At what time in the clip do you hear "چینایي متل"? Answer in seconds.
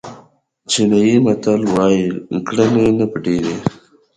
0.69-1.61